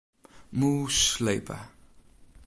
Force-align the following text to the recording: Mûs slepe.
Mûs 0.57 0.95
slepe. 1.13 1.57